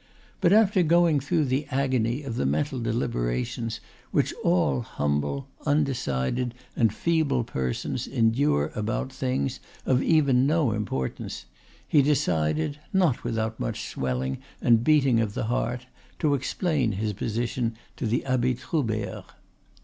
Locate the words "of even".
9.85-10.47